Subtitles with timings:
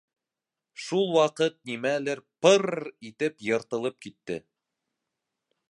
[0.85, 4.41] Шул ваҡыт нимәлер пыр-р-р итеп йыртылып китте.